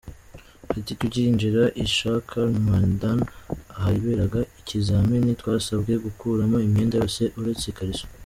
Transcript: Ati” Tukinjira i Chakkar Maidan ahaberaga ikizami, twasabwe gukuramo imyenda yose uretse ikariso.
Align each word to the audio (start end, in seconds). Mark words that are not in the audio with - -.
Ati” 0.77 0.93
Tukinjira 0.99 1.63
i 1.83 1.85
Chakkar 1.95 2.47
Maidan 2.65 3.19
ahaberaga 3.77 4.39
ikizami, 4.59 5.15
twasabwe 5.39 5.91
gukuramo 6.05 6.57
imyenda 6.67 6.95
yose 7.01 7.23
uretse 7.39 7.65
ikariso. 7.71 8.05